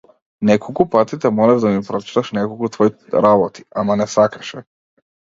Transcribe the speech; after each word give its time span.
Неколку 0.41 0.85
пати 0.89 1.17
те 1.17 1.29
молев 1.29 1.61
да 1.61 1.67
ми 1.67 1.81
прочиташ 1.81 2.31
неколку 2.33 2.69
твои 2.69 2.91
работи, 3.11 3.65
ама 3.75 3.95
не 3.95 4.07
сакаше. 4.07 4.65